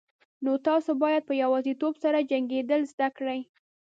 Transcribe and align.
نو 0.43 0.51
تاسو 0.67 0.91
باید 1.03 1.23
په 1.27 1.33
یوازیتوب 1.43 1.93
سره 2.03 2.27
جنگیدل 2.31 2.81
زده 2.91 3.07
کړئ. 3.17 3.39